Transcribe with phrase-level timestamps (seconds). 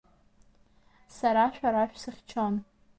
[1.17, 2.53] Сара шәара шәсыхьчон…